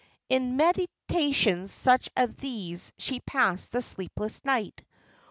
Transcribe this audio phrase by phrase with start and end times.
[0.29, 4.83] In meditations such as these she passed the sleepless night.